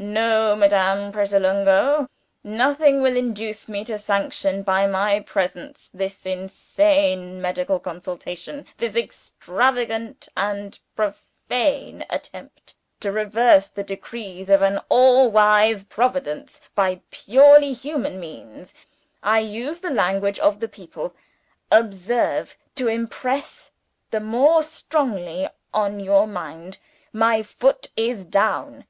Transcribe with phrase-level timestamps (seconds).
[0.00, 2.06] "No, Madame Pratolungo,
[2.44, 10.28] nothing will induce me to sanction by my presence this insane medical consultation, this extravagant
[10.36, 18.20] and profane attempt to reverse the decrees of an all wise Providence by purely human
[18.20, 18.74] means.
[19.20, 21.12] My foot is down I use the language of the people,
[21.72, 26.78] observe, to impress it the more strongly on your mind
[27.12, 28.84] My FOOT is down!"